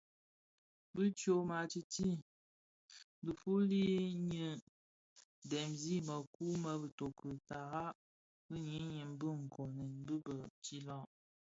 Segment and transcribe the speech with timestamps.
[0.95, 2.09] Bi tyoma tïti
[3.25, 3.81] dhifuli
[4.29, 4.45] nyi
[5.49, 7.85] dhemzi mëkuu më bïtoki tara
[8.47, 11.05] bi ňyinim bë nkoomen bii bë tsilag.